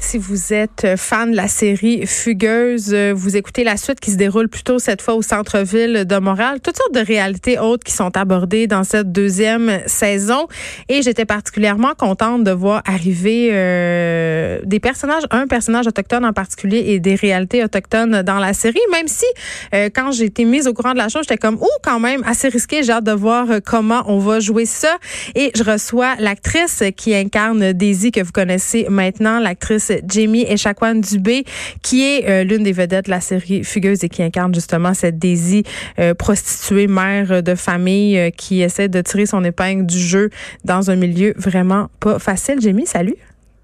[0.00, 4.48] Si vous êtes fan de la série Fugueuse, vous écoutez la suite qui se déroule
[4.48, 6.60] plutôt cette fois au centre-ville de Montréal.
[6.62, 10.46] Toutes sortes de réalités autres qui sont abordées dans cette deuxième saison.
[10.88, 16.84] Et j'étais particulièrement contente de voir arriver euh, des personnages, un personnage autochtone en particulier
[16.86, 18.78] et des réalités autochtones dans la série.
[18.92, 19.26] Même si
[19.74, 22.22] euh, quand j'ai été mise au courant de la chose, j'étais comme, ouh, quand même,
[22.24, 22.82] assez risqué.
[22.82, 24.96] J'ai hâte de voir euh, comment on va jouer ça.
[25.34, 31.44] Et je reçois l'actrice qui incarne Daisy que vous connaissez maintenant, l'actrice Jamie Echaquan Dubé,
[31.82, 35.18] qui est euh, l'une des vedettes de la série Fugueuse et qui incarne justement cette
[35.18, 35.64] Daisy
[35.98, 40.30] euh, prostituée, mère de famille, euh, qui essaie de tirer son épingle du jeu
[40.64, 42.60] dans un milieu vraiment pas facile.
[42.60, 43.16] Jamie, salut.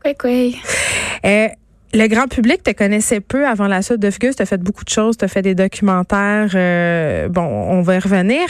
[0.04, 0.60] Oui, oui.
[1.96, 4.34] Le grand public te connaissait peu avant la suite de Fugueuse.
[4.34, 5.16] Tu as fait beaucoup de choses.
[5.16, 6.50] Tu as fait des documentaires.
[7.30, 8.46] bon, on va y revenir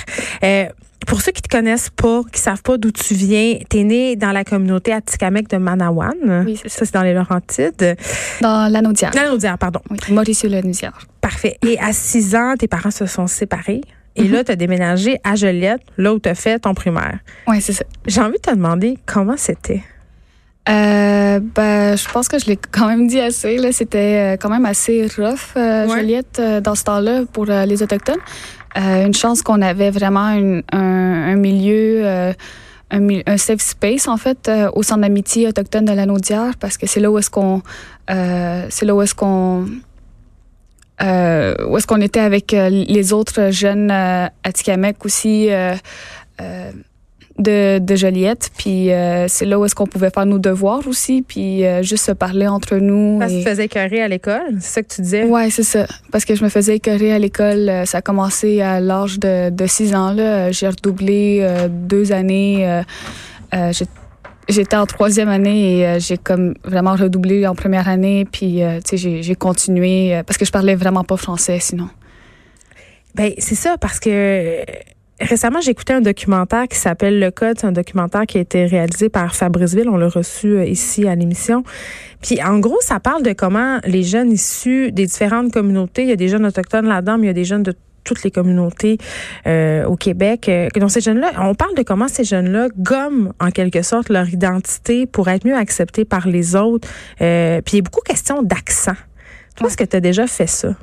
[1.06, 4.16] pour ceux qui te connaissent pas, qui savent pas d'où tu viens, tu es né
[4.16, 6.44] dans la communauté Atikamek de Manawan.
[6.46, 6.84] Oui, ça.
[6.84, 7.96] c'est dans les Laurentides.
[8.40, 9.12] Dans l'Anaudière.
[9.14, 9.80] L'Anaudière, pardon.
[9.90, 10.98] Oui, Mauricio l'Anaudière.
[11.20, 11.58] Parfait.
[11.66, 13.80] Et à 6 ans, tes parents se sont séparés.
[14.16, 17.18] Et là, tu as déménagé à Joliette, là où tu as fait ton primaire.
[17.48, 17.84] Oui, c'est ça.
[18.06, 19.82] J'ai envie de te demander comment c'était.
[20.68, 23.58] Euh, ben, je pense que je l'ai quand même dit assez.
[23.58, 27.82] Là, c'était euh, quand même assez rough, euh, Joliette, euh, dans ce temps-là, pour les
[27.82, 28.20] autochtones.
[28.76, 32.32] Euh, une chance qu'on avait vraiment une, un, un, milieu, euh,
[32.90, 36.98] un, un, safe space en fait au centre d'amitié autochtone de l'Anaudière parce que c'est
[36.98, 37.62] là où est-ce qu'on,
[38.08, 39.66] c'est là où est-ce qu'on
[41.02, 45.74] euh, où est-ce qu'on était avec les autres jeunes euh, Atikamek aussi euh,
[47.38, 48.50] de, de Joliette.
[48.56, 52.04] Puis euh, c'est là où est-ce qu'on pouvait faire nos devoirs aussi, puis euh, juste
[52.06, 53.18] se parler entre nous.
[53.18, 55.24] Parce que tu faisais écœurer à l'école, c'est ça que tu disais?
[55.24, 55.86] Oui, c'est ça.
[56.12, 57.68] Parce que je me faisais écœurer à l'école.
[57.68, 60.12] Euh, ça a commencé à l'âge de, de six ans.
[60.12, 60.50] là.
[60.52, 62.82] J'ai redoublé euh, deux années.
[63.52, 63.72] Euh,
[64.46, 68.26] J'étais en troisième année et j'ai comme vraiment redoublé en première année.
[68.30, 71.88] Puis, tu sais, j'ai continué parce que je parlais vraiment pas français sinon.
[73.14, 74.62] Ben c'est ça parce que
[75.20, 77.58] Récemment, j'ai écouté un documentaire qui s'appelle Le Code.
[77.60, 79.88] C'est un documentaire qui a été réalisé par Fabriceville.
[79.88, 81.62] On l'a reçu ici à l'émission.
[82.20, 86.12] Puis, en gros, ça parle de comment les jeunes issus des différentes communautés, il y
[86.12, 88.98] a des jeunes autochtones là-dedans, mais il y a des jeunes de toutes les communautés
[89.46, 90.48] euh, au Québec.
[90.48, 94.28] Euh, donc ces jeunes-là, on parle de comment ces jeunes-là gomment en quelque sorte leur
[94.28, 96.86] identité pour être mieux acceptés par les autres.
[97.20, 98.96] Euh, puis il y a beaucoup de questions d'accent.
[99.56, 100.74] Toi, est-ce que tu as déjà fait ça?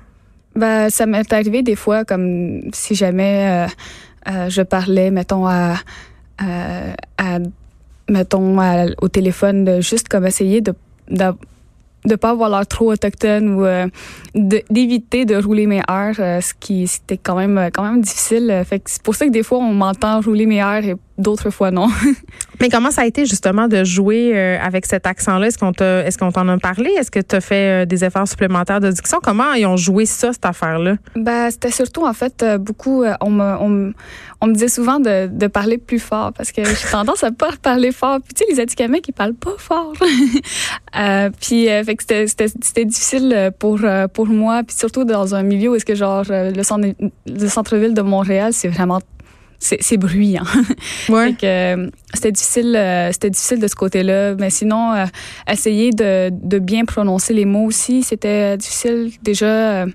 [0.55, 3.71] Ben, ça m'est arrivé des fois, comme si jamais euh,
[4.27, 5.75] je parlais, mettons, à,
[6.37, 7.39] à,
[8.09, 8.57] mettons,
[9.01, 10.73] au téléphone, juste comme essayer de,
[11.09, 13.87] de pas avoir l'air trop autochtone ou euh,
[14.33, 18.63] d'éviter de, rouler mes airs, euh, ce qui c'était quand même quand même difficile.
[18.65, 21.71] Fait c'est pour ça que des fois on m'entend rouler mes airs et d'autres fois
[21.71, 21.89] non.
[22.61, 25.47] Mais comment ça a été justement de jouer euh, avec cet accent-là?
[25.47, 26.91] Est-ce qu'on t'a est-ce qu'on t'en a parlé?
[26.91, 29.17] Est-ce que tu as fait euh, des efforts supplémentaires de diction?
[29.21, 30.95] Comment ils ont joué ça cette affaire-là?
[31.15, 33.93] Ben c'était surtout en fait euh, beaucoup on me on,
[34.41, 37.49] on, me disait souvent de, de parler plus fort parce que j'ai tendance à pas
[37.61, 38.19] parler fort.
[38.23, 39.93] Puis tu sais les Atikamekw ils parlent pas fort.
[40.99, 43.79] euh, puis fait que c'était c'était difficile pour
[44.13, 46.87] pour moi puis surtout dans un milieu où est-ce que genre le centre
[47.25, 48.99] le centre-ville de Montréal c'est vraiment
[49.61, 50.43] c'est bruyant.
[51.09, 51.35] Ouais.
[51.43, 54.35] euh, c'était difficile, euh, c'était difficile de ce côté-là.
[54.35, 55.05] Mais sinon, euh,
[55.49, 59.11] essayer de, de, bien prononcer les mots aussi, c'était difficile.
[59.23, 59.85] Déjà, euh,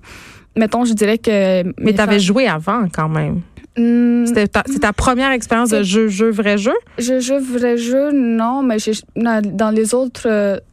[0.57, 1.63] mettons, je dirais que.
[1.81, 3.43] Mais tu avais joué avant quand même.
[3.77, 6.73] Mmh, C'était ta, ta, première expérience de jeu, jeu, vrai jeu?
[6.99, 8.79] Jeu, jeu, vrai jeu, non, mais
[9.17, 10.23] dans les autres,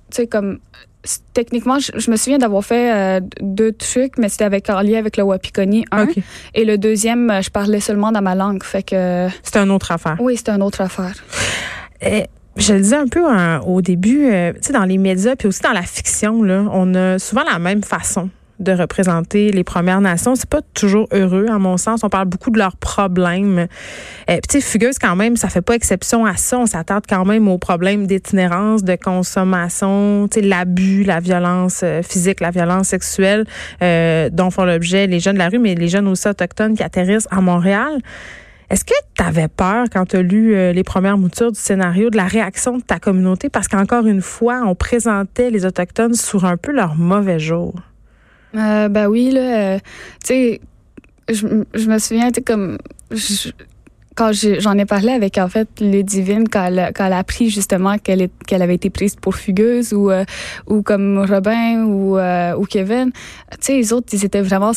[0.10, 0.60] tu sais, comme
[1.34, 5.00] techniquement, je, je, me souviens d'avoir fait euh, deux trucs, mais c'était avec en lien
[5.00, 6.04] avec le Wapikoni, un.
[6.04, 6.24] Okay.
[6.54, 8.64] Et le deuxième, je parlais seulement dans ma langue.
[8.64, 9.28] Fait que.
[9.44, 10.18] C'était une autre affaire.
[10.20, 11.14] Oui, c'était une autre affaire.
[12.06, 12.26] Et
[12.58, 15.48] je le disais un peu hein, au début, euh, tu sais, dans les médias, puis
[15.48, 18.30] aussi dans la fiction, là, on a souvent la même façon
[18.60, 20.36] de représenter les Premières Nations.
[20.36, 22.02] C'est pas toujours heureux, à mon sens.
[22.04, 23.68] On parle beaucoup de leurs problèmes.
[24.30, 26.60] Euh, Puis, Fugueuse, quand même, ça fait pas exception à ça.
[26.60, 32.52] On s'attarde quand même aux problèmes d'itinérance, de consommation, l'abus, la violence euh, physique, la
[32.52, 33.46] violence sexuelle
[33.82, 36.84] euh, dont font l'objet les jeunes de la rue, mais les jeunes aussi autochtones qui
[36.84, 38.00] atterrissent à Montréal.
[38.74, 42.10] Est-ce que tu avais peur quand tu as lu euh, les premières moutures du scénario
[42.10, 43.48] de la réaction de ta communauté?
[43.48, 47.76] Parce qu'encore une fois, on présentait les Autochtones sur un peu leur mauvais jour.
[48.56, 49.86] Euh, ben oui, là, tu
[50.24, 50.62] sais,
[51.30, 51.46] je,
[51.88, 52.80] me souviens, tu comme
[54.16, 57.98] quand j'en ai parlé avec en fait Ludivine quand elle, quand elle a appris justement
[57.98, 60.26] qu'elle qu'elle avait été prise pour fugueuse ou euh,
[60.68, 63.12] ou comme Robin ou euh, ou Kevin,
[63.52, 64.74] tu sais les autres ils étaient vraiment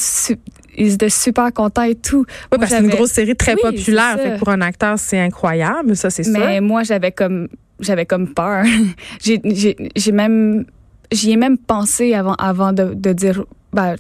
[0.77, 2.25] ils étaient super contents et tout.
[2.53, 4.19] Oui, parce que c'est une grosse série très populaire.
[4.19, 6.39] Fait pour un acteur, c'est incroyable, ça, c'est sûr.
[6.39, 7.49] Mais moi, j'avais comme,
[7.81, 8.65] j'avais comme peur.
[9.21, 10.65] j'ai même,
[11.11, 13.97] j'y ai même pensé avant, avant de, de dire, ben,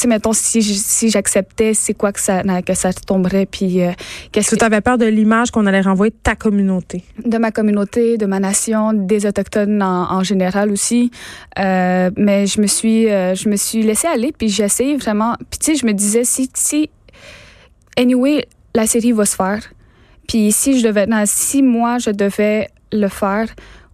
[0.00, 3.92] sais, mettons, si, si j'acceptais, c'est quoi que ça, que ça tomberait, puis euh,
[4.32, 4.56] qu'est-ce que...
[4.56, 7.04] Tu avais peur de l'image qu'on allait renvoyer de ta communauté?
[7.24, 11.10] De ma communauté, de ma nation, des Autochtones en, général aussi.
[11.58, 15.34] Euh, mais je me suis, euh, je me suis laissée aller, puis j'ai essayé vraiment...
[15.50, 16.90] Puis tu sais, je me disais, si, si...
[17.96, 19.62] Anyway, la série va se faire.
[20.28, 21.06] Puis si je devais...
[21.06, 23.48] Non, si moi, je devais le faire,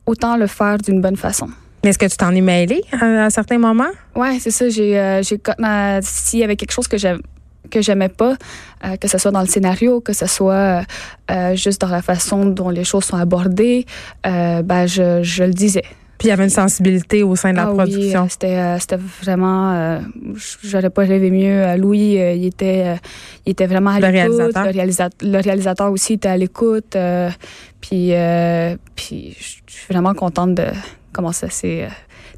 [0.07, 1.49] autant le faire d'une bonne façon.
[1.87, 3.93] Mais est-ce que tu t'en es mêlé à, certains moments?
[4.17, 4.69] Oui, c'est ça.
[4.69, 5.23] J'ai, euh,
[6.03, 7.21] s'il y avait quelque chose que j'aime
[7.71, 8.35] que j'aimais pas,
[8.85, 10.83] euh, que ce soit dans le scénario, que ce soit
[11.31, 13.87] euh, juste dans la façon dont les choses sont abordées,
[14.25, 15.85] ben je, je, le disais.
[16.19, 18.23] Puis il y avait une sensibilité au sein de la ah production.
[18.23, 20.01] Oui, c'était, c'était vraiment.
[20.65, 21.77] j'aurais pas rêvé mieux.
[21.77, 22.97] Louis, il était,
[23.47, 24.13] il était vraiment à l'écoute.
[24.13, 24.65] Réalisateur.
[24.65, 25.29] Le, réalisateur.
[25.29, 26.97] le réalisateur aussi était à l'écoute.
[27.81, 28.13] puis,
[28.97, 30.65] puis je suis vraiment contente de
[31.17, 31.89] comment ça s'est euh,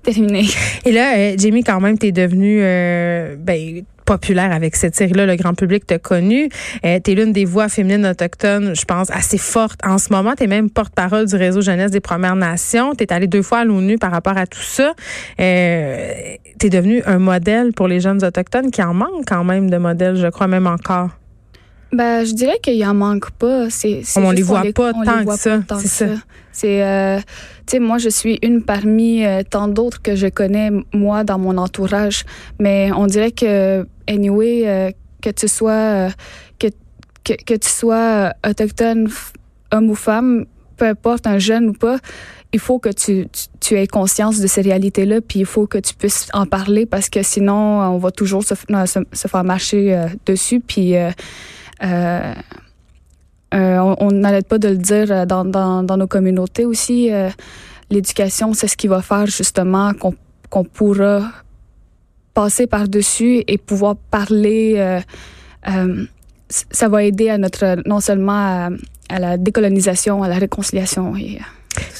[0.02, 0.46] terminé.
[0.84, 5.26] Et là, euh, Jamie, quand même, tu es devenue euh, ben, populaire avec cette série-là.
[5.26, 6.48] Le grand public t'a connu.
[6.84, 10.34] Euh, tu es l'une des voix féminines autochtones, je pense, assez forte en ce moment.
[10.34, 12.94] Tu es même porte-parole du réseau jeunesse des Premières Nations.
[12.94, 14.94] Tu es allée deux fois à l'ONU par rapport à tout ça.
[15.40, 16.12] Euh,
[16.58, 19.76] tu es devenue un modèle pour les jeunes autochtones qui en manquent quand même de
[19.76, 21.10] modèles, je crois même encore.
[21.92, 23.68] Ben, je dirais qu'il en manque pas.
[23.70, 25.60] C'est, on les voit pas tant que ça.
[25.80, 26.06] C'est ça.
[26.58, 27.24] C'est, euh, tu
[27.68, 31.56] sais, moi, je suis une parmi euh, tant d'autres que je connais, moi, dans mon
[31.56, 32.24] entourage.
[32.58, 34.90] Mais on dirait que, anyway, euh,
[35.22, 36.08] que tu sois,
[36.58, 36.66] que,
[37.22, 39.08] que, que, tu sois autochtone,
[39.70, 40.46] homme ou femme,
[40.76, 41.98] peu importe, un jeune ou pas,
[42.52, 43.28] il faut que tu,
[43.60, 47.08] tu, aies conscience de ces réalités-là, puis il faut que tu puisses en parler parce
[47.08, 50.58] que sinon, on va toujours se, se, se faire marcher dessus.
[50.58, 50.96] Puis,
[53.54, 57.10] euh, euh, on n'arrête pas de le dire euh, dans, dans, dans nos communautés aussi.
[57.90, 59.92] L'éducation, c'est ce qui va faire justement
[60.50, 61.22] qu'on pourra
[62.34, 65.00] passer par-dessus et pouvoir parler.
[66.48, 68.70] ça va aider à notre non seulement à,
[69.08, 71.16] à, la décolonisation, à la réconciliation.
[71.16, 71.38] Et,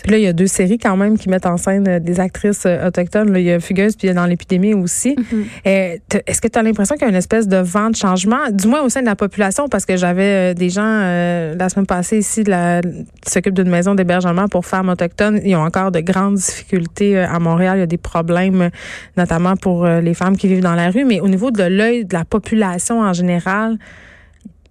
[0.03, 2.21] puis là, il y a deux séries quand même qui mettent en scène euh, des
[2.21, 3.33] actrices euh, autochtones.
[3.33, 5.15] Là, il y a Fugueuse, puis il y a dans l'épidémie aussi.
[5.15, 5.45] Mm-hmm.
[5.67, 5.97] Euh,
[6.27, 8.69] est-ce que tu as l'impression qu'il y a une espèce de vent de changement, du
[8.69, 12.45] moins au sein de la population, parce que j'avais des gens la semaine passée ici
[12.45, 15.41] la, qui s'occupent d'une maison d'hébergement pour femmes autochtones.
[15.45, 17.77] Ils ont encore de grandes difficultés à Montréal.
[17.77, 18.71] Il y a des problèmes,
[19.17, 21.05] notamment pour les femmes qui vivent dans la rue.
[21.05, 23.79] Mais au niveau de l'œil de la population en général,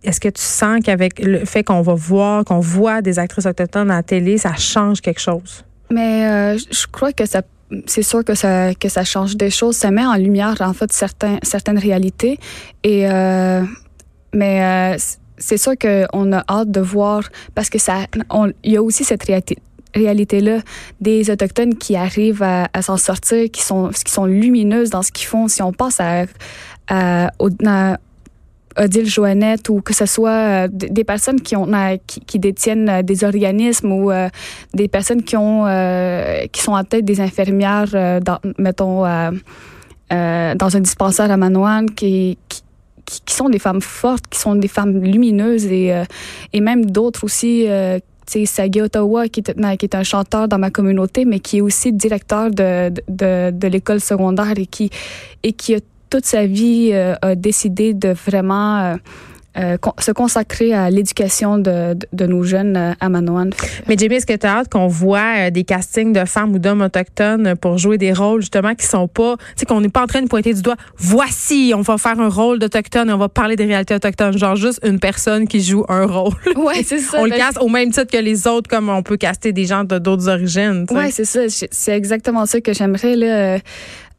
[0.07, 3.91] est-ce que tu sens qu'avec le fait qu'on va voir, qu'on voit des actrices autochtones
[3.91, 5.65] à la télé, ça change quelque chose?
[5.91, 7.41] Mais euh, je crois que ça
[7.85, 10.91] c'est sûr que ça que ça change des choses, ça met en lumière en fait
[10.93, 12.39] certaines réalités
[12.83, 13.61] et euh,
[14.33, 14.97] mais euh,
[15.37, 17.23] c'est sûr qu'on a hâte de voir
[17.53, 18.05] parce que ça
[18.63, 20.59] il y a aussi cette réalité là
[21.01, 25.27] des autochtones qui arrivent à, s'en sortir, qui sont qui sont lumineuses dans ce qu'ils
[25.27, 25.49] font.
[25.49, 26.25] Si on passe à,
[26.87, 27.29] à,
[28.77, 31.67] Odile Joannette ou que ce soit euh, des personnes qui ont
[32.05, 34.29] qui, détiennent euh, des organismes ou euh,
[34.73, 35.65] des personnes qui ont
[36.51, 39.03] qui sont en tête des infirmières dans, mettons
[40.09, 45.03] dans un dispensaire à Manoine qui, qui, sont des femmes fortes, qui sont des femmes
[45.03, 45.93] lumineuses et,
[46.53, 47.67] et même d'autres aussi
[48.29, 51.61] c'est Sagi Ottawa, qui est, qui est un chanteur dans ma communauté, mais qui est
[51.61, 54.89] aussi directeur de, de, de l'école secondaire et qui,
[55.43, 58.95] et qui a toute sa vie euh, a décidé de vraiment euh,
[59.57, 63.49] euh, se consacrer à l'éducation de, de, nos jeunes à Manoan.
[63.87, 66.81] Mais Jamie, est-ce que tu as hâte qu'on voit des castings de femmes ou d'hommes
[66.81, 70.05] autochtones pour jouer des rôles justement qui sont pas, tu sais, qu'on n'est pas en
[70.05, 73.29] train de pointer du doigt, voici, on va faire un rôle d'autochtone et on va
[73.29, 76.33] parler des réalités autochtones, genre juste une personne qui joue un rôle.
[76.55, 77.17] Ouais, c'est ça.
[77.19, 79.83] on le casse au même titre que les autres, comme on peut caster des gens
[79.83, 80.85] de d'autres origines.
[80.91, 81.41] Ouais, c'est ça.
[81.49, 83.59] C'est exactement ça que j'aimerais là.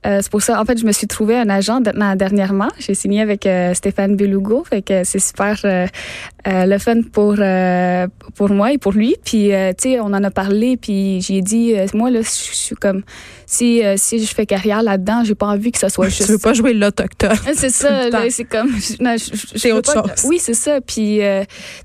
[0.07, 2.69] Euh, c'est pour ça, en fait, je me suis trouvé un agent dernièrement.
[2.79, 5.87] J'ai signé avec euh, Stéphane Belugo, fait que c'est super euh,
[6.47, 7.37] le fun pour
[8.37, 9.17] pour moi et pour lui.
[9.25, 13.03] Puis, tu sais, on en a parlé, puis j'ai dit, moi là, je suis comme
[13.45, 16.27] si si je fais carrière là-dedans, j'ai pas envie que ça soit juste.
[16.27, 18.71] Tu veux pas jouer l'autochtone C'est ça, c'est comme.
[19.57, 20.25] C'est autre chose.
[20.25, 20.81] oui, c'est ça.
[20.81, 21.21] Puis,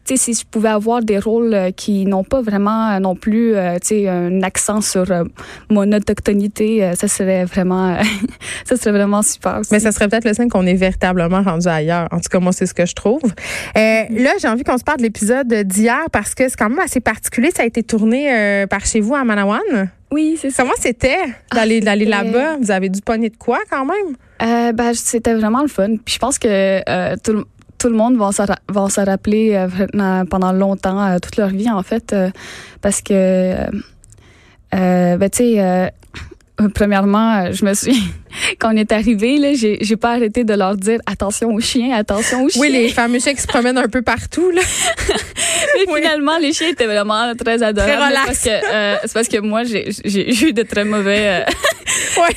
[0.05, 3.87] tu sais, si je pouvais avoir des rôles qui n'ont pas vraiment non plus, tu
[3.87, 5.05] sais, un accent sur
[5.69, 7.97] mon autochtonité, ça serait vraiment
[8.65, 9.61] ça serait vraiment super.
[9.71, 12.07] Mais ça serait peut-être le signe qu'on est véritablement rendu ailleurs.
[12.11, 13.21] En tout cas, moi, c'est ce que je trouve.
[13.23, 16.79] Euh, là, j'ai envie qu'on se parle de l'épisode d'hier parce que c'est quand même
[16.79, 17.51] assez particulier.
[17.55, 19.89] Ça a été tourné euh, par chez vous à Manawan.
[20.11, 20.63] Oui, c'est ça.
[20.63, 21.17] Comment c'était
[21.53, 22.57] d'aller d'aller là-bas?
[22.61, 24.15] Vous avez dû pogner de quoi quand même?
[24.41, 25.95] Euh, ben, c'était vraiment le fun.
[26.03, 27.45] Puis je pense que tout,
[27.79, 29.67] tout le monde va se, rappeler
[30.29, 32.15] pendant longtemps, toute leur vie, en fait,
[32.81, 33.55] parce que,
[34.71, 35.91] ben, tu sais,
[36.73, 37.97] premièrement, euh, je me suis
[38.59, 41.95] quand on est arrivé là, j'ai j'ai pas arrêté de leur dire attention aux chiens,
[41.95, 42.61] attention aux chiens.
[42.61, 44.61] Oui, les fameux chiens qui se promènent un peu partout là.
[45.75, 47.93] Mais finalement, les chiens étaient vraiment très adorables.
[47.93, 48.25] Très relax.
[48.25, 51.43] Parce que euh, c'est parce que moi j'ai j'ai eu de très mauvais.
[52.17, 52.35] ouais.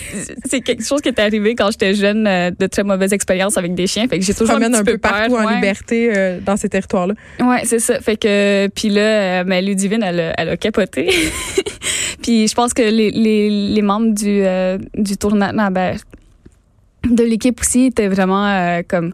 [0.48, 3.86] C'est quelque chose qui est arrivé quand j'étais jeune, de très mauvaises expériences avec des
[3.86, 4.08] chiens.
[4.08, 7.14] Fait que j'ai toujours un, un peu, partout en liberté dans ces territoires là.
[7.40, 8.00] Ouais, c'est ça.
[8.00, 11.10] Fait que puis là, mais Ludivine, elle, elle a capoté.
[12.26, 15.96] Puis je pense que les, les, membres du, euh, du tournoi, ben,
[17.08, 19.12] de l'équipe aussi étaient vraiment euh, comme.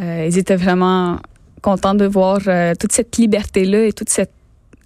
[0.00, 1.18] Euh, ils étaient vraiment
[1.60, 2.38] contents de voir
[2.80, 4.30] toute cette liberté-là et toute cette.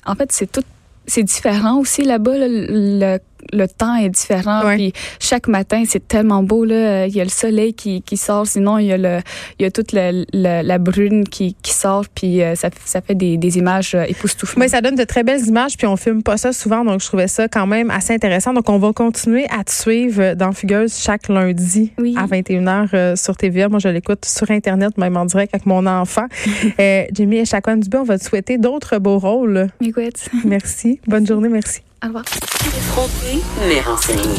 [0.04, 0.64] En fait, c'est tout.
[1.06, 3.18] C'est différent aussi là-bas, le,
[3.52, 4.62] le temps est différent.
[4.74, 6.64] Puis chaque matin, c'est tellement beau.
[6.64, 7.06] Là.
[7.06, 8.46] Il y a le soleil qui, qui sort.
[8.46, 9.18] Sinon, il y a, le,
[9.58, 12.04] il y a toute la, la, brune qui, qui sort.
[12.14, 14.58] Puis euh, ça, ça fait des, des images euh, époustouflantes.
[14.58, 15.76] Mais ça donne de très belles images.
[15.76, 16.84] Puis on filme pas ça souvent.
[16.84, 18.52] Donc, je trouvais ça quand même assez intéressant.
[18.52, 23.36] Donc, on va continuer à te suivre dans Fugueuse chaque lundi à 21h euh, sur
[23.36, 23.68] TVA.
[23.68, 26.26] Moi, je l'écoute sur Internet, même en direct avec mon enfant.
[26.80, 29.68] euh, Jimmy et Chacun Dubé, on va te souhaiter d'autres beaux rôles.
[30.44, 31.00] Merci.
[31.06, 31.48] Bonne journée.
[31.48, 31.82] Merci.
[32.02, 32.24] Au revoir.
[33.68, 34.38] mais renseigné.